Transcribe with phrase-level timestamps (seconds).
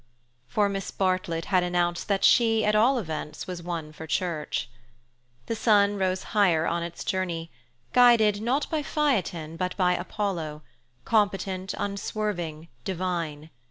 [0.47, 4.67] For Miss Bartlett had announced that she at all events was one for church.
[5.45, 7.51] The sun rose higher on its journey,
[7.93, 10.63] guided, not by Phaethon, but by Apollo,
[11.05, 13.51] competent, unswerving, divine.